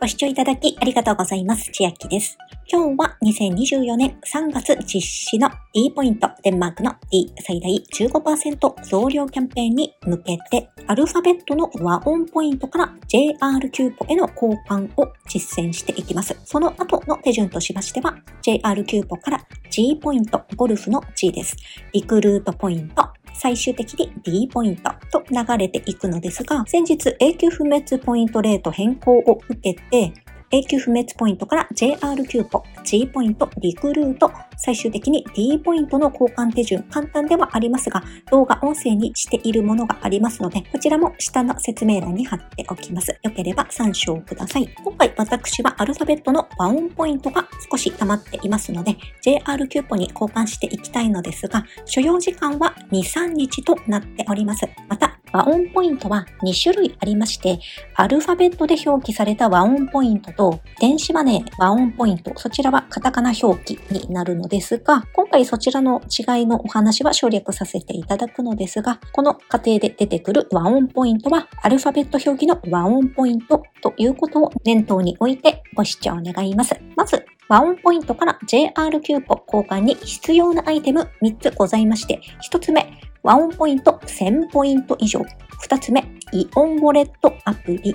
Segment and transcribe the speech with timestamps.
[0.00, 1.72] ご視聴いただきありがとうございます。
[1.72, 2.38] 千秋です。
[2.70, 16.38] 今日は2024年3月実施の D ポイント、デンマークの D 最大15%増量キャンペーンに向けて、アルファベットの WAON ポイントから JR キューポへの交換を実践していきます。
[16.44, 21.56] その後の手順としましては、JR キューポから G ポイント、ゴルフの G です。
[21.92, 23.08] リクルートポイント、
[23.38, 30.12] 最終的に D ポイントと流れていくのですが、先日永久不滅ポイントレート変更を受けて、
[30.50, 43.10] 永久不滅ポイントから JR キューポ、G ポイント、リクルート、最終的に D ポイントの交換手順、簡単ではありますが、動画音声にしているものがありますので、こちらも下の説明欄に貼っておきます。
[43.22, 44.66] よければ参照ください。
[44.82, 54.66] 今回私はアルファベットの WAON ポイントが少し溜まっていますので、JR キューポに交換していきたいのですが、所要時間は2、3日となっております。
[54.88, 57.60] また、 WAON ポイントは2種類ありまして、
[57.94, 76.74] アルファベットで表記された和音ポイントと、電子マネー和音ポイント、そちらはカタカナ表記になるのですが、今回そちらの違いのお話は省略させていただくのですが、この過程で出てくる和音ポイントは、アルファベット表記の和音ポイントということを念頭に置いてご視聴願います。
[76.96, 82.90] まず、和音ポイントから JR キューポ交換に必要なアイテム3つございまして、1つ目、
[83.28, 85.22] ワンポイント1000ポイント以上。
[85.60, 87.94] 二つ目、イオンウォレットアプリ。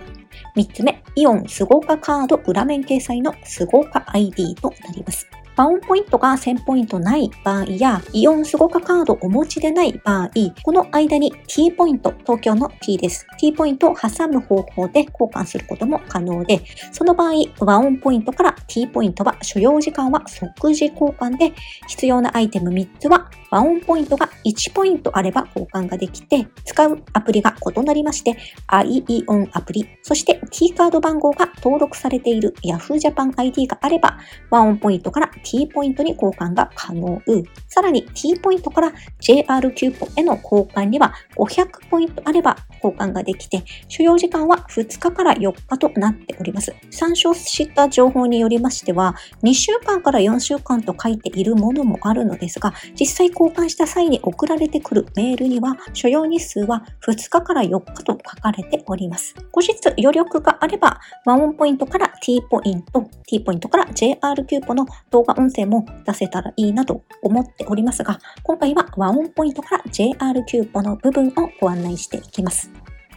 [0.56, 5.28] 三つ目、イオンスゴカカード裏面掲載のスゴカ ID となります。
[5.56, 10.30] パオンポイントが1000ポイントない場合や、イオンスゴカカードお持ちでない場合、
[10.64, 13.28] この間に T ポイント、東京の T です。
[13.38, 21.54] T ポイントを挟む方法で交換することも可能で、その場合、和音ポイントから T ポイントは所要時間は即時交換で、
[21.88, 28.36] 必要なアイテム3つは和音ポイントが1ポイントあれば交換ができて、使うアプリが異なりまして、
[28.68, 34.18] iEON アプリ、そして T カード番号が登録されている Yahoo Japan ID があれば、
[34.50, 37.22] 和音ポイントから T ポイントに交換が可能。
[37.68, 46.74] さらに T ポイントから JR キューポへの交換には500ポイントあれば交換ができて、所要時間は2日から4日となっております。
[46.92, 59.36] 参照した情報によりましては、2週間から4週間と書いているものもあるのですが、実際交換した際に送られてくるメールには、所要日数は2日から4日と書かれております。
[59.52, 70.14] 後日余力があれば、 WAON ポイントから T ポイント、T ポイントから JR キューポの動画音声も出せたらいいなと思っておりますが、今回はワンオンポイントから JR
[70.46, 72.70] キューポの部分をご案内していきます。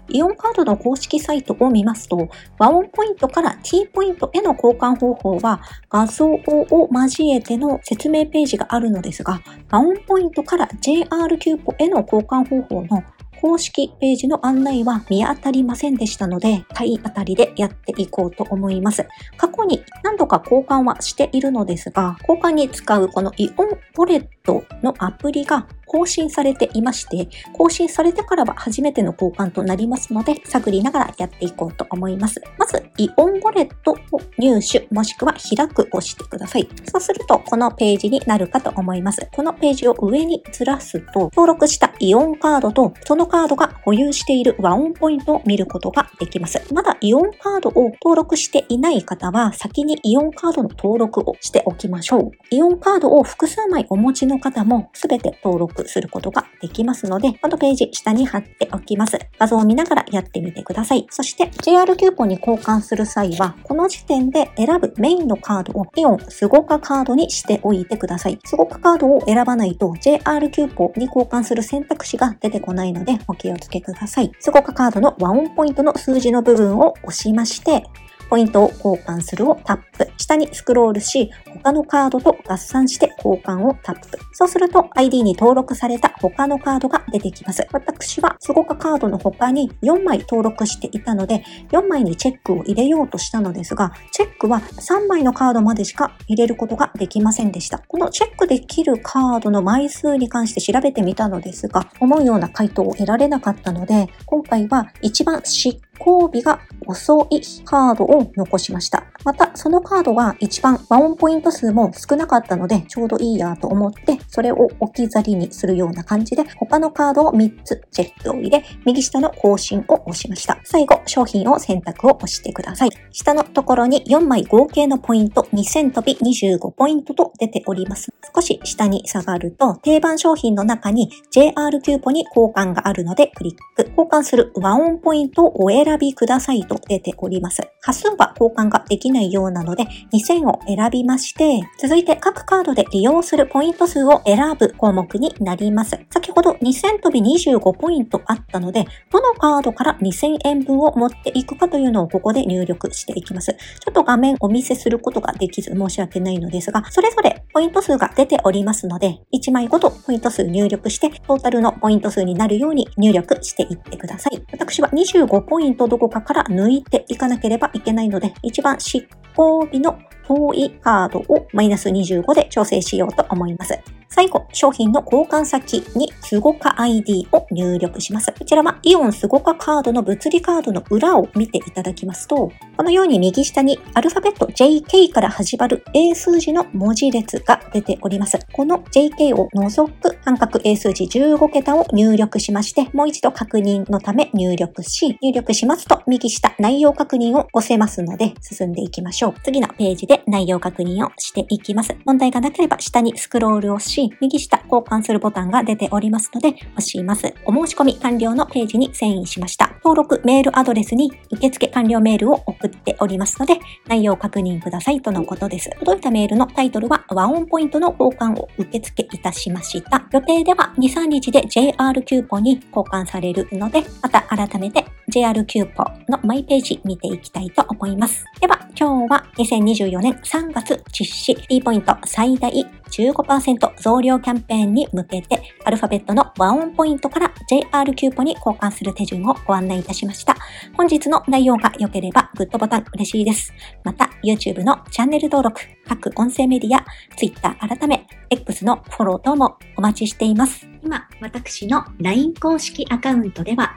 [0.09, 2.29] イオンカードの公式サイトを見ますと、
[2.59, 5.61] WAON ポイントから T ポイントへの交換方法は
[5.91, 9.41] 画像を交えての説明ページがあるのですが、
[9.71, 13.03] WAON ポイントから JR キューポへの交換方法の
[13.41, 19.07] 公式ページの案内は見当たりませんでしたので、体当たりでやっていこうと思います。
[19.37, 32.43] 過去に何度か交換はしているのですが、交換に使うこのイオンウォレットのアプリが更新されていまして、更新されてからは初めての交換となりますので、探りながらやっていこうと思います。
[32.59, 36.69] まず、イオンウォレットを入手、もしくは開くをしてください。
[36.91, 39.27] そうすると、このページになるかと思います。
[39.35, 46.61] このページを上にずらすと、登録したイオンカードと、そのカードが保有している WAON ポイントを見ることができます。
[46.73, 52.31] まだイオンカードを登録していない方は、先にイオンカードの登録をしておきましょう。
[52.51, 59.19] イオンカードを複数枚お持ちの方も、すべて登録することができますので、このページ下に貼っておきます。
[59.39, 61.07] 画像を見ながらやってみてください。
[61.11, 68.39] そして JR キューポンに交換する際は、この時点で選ぶメインのカードをイオン SUGOCA カードにしておいてください。
[68.45, 74.31] SUGOCA カードを選ばないと JR キューポに交換する選択肢が出てこないのでお気をつけください。
[74.39, 77.85] SUGOCA カードの WAON ポイントの数字の部分を押しまして、
[78.29, 80.09] ポイントを交換するをタップ。
[80.17, 81.31] 下にスクロールし、
[81.63, 84.19] 他のカードと合算して交換をタップ。
[84.33, 87.67] そうすると ID に登録された他のカードが出てきます。
[87.73, 97.79] 私はスゴカカードの他に4枚登録していたので、4枚にチェックを入れようとしたのですが、チェックは3枚のカードまでしか入れることができませんでした。
[97.79, 109.05] このチェックできるカードの枚数に関して調べてみたのですが、思うような回答を得られなかったので、今回は一番執交尾が遅いカードを残しました。
[109.27, 120.61] また、そのカードが一番和音ポイント数も少なかったので、ちょうどいいやと思って、それを置き去りにするような感じで、他のカードを3つチェックを入れ、右下の更新を押しました。
[120.63, 122.91] 最後、商品を選択を押してください。
[123.11, 128.13] 下のところに4枚合計のポイント2000飛び25ポイントと出ております。
[128.33, 133.91] 少し下に下がると、定番商品の中に JR キューポに交換があるのでクリック。
[133.91, 137.63] 交換する和音ポイントをお選びくださいと出ております。
[137.83, 145.99] 端数は交換ができないようなので2000を選びまして、続いて各カードで利用するポイント数を選ぶ項目になります。
[146.11, 153.53] 先ほど2000飛び25ポイントあったので、どのカードから2000円分を持っていくかというのをここで入力していきます。
[153.53, 164.43] ちょっと画面お見せすることができず申し訳ないのですが、それぞれポイント数が出ておりますので、1枚ごとポイント数入力して、トータルのポイント数になるように入力していってください。
[164.53, 169.06] 私は25ポイントどこかから抜いていかなければいけないので、一番執
[169.37, 173.79] 行日の遠いカードをマイナス25で調整しようと思います。
[174.17, 178.33] 最後、商品の交換先にスゴカ ID を入力します。
[178.33, 188.39] こちらはイオンスゴカカードの物理カードの裏を見ていただきますと、このように右下にアルファベット JK から始まる英数字の文字列が出ております。
[188.55, 199.35] この JK を除く半角英数字15桁を入力しまして、もう一度確認のため入力し、入力しますと右下内容確認を押せますので進んでいきましょう。
[199.45, 201.95] 次のページで内容確認をしていきます。
[202.07, 207.35] 問題がなければ下にスクロールをし、右下交換するボタンが出ておりますので、押します。
[207.45, 209.71] お申し込み完了のページに遷移しました。
[209.85, 213.59] 登録メールアドレスに受付完了メールを送っておりますので、
[213.89, 215.71] 内容を確認くださいとのことです。
[215.79, 220.07] 届いたメールのタイトルは、 WAON POINT の交換を受付いたしました。
[220.13, 224.85] 予定では2、3日で JR キューポに交換されるので、また改めて
[225.17, 228.27] JR キューポのマイページ見ていきたいと思います。
[228.39, 232.53] では、今日は2024年3月実施 D ポイント最大
[232.91, 240.37] 15%増量キャンペーンに向けて、アルファベットの WAON POINT から JR キューポに交換する手順をご案内いたしました。
[240.77, 243.55] 本日の内容が良ければグッドボタン嬉しいです。
[243.85, 246.85] また、YouTube のチャンネル登録、各音声メディア、
[247.17, 250.69] Twitter 改め、X のフォロー等もお待ちしています。
[250.85, 253.77] 今、私の LINE 公式アカウントでは、